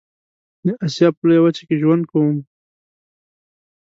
د 0.65 0.67
آسيا 0.85 1.09
په 1.17 1.23
لويه 1.27 1.41
وچه 1.43 1.63
کې 1.67 1.75
ژوند 1.81 2.03
کوم. 2.11 2.35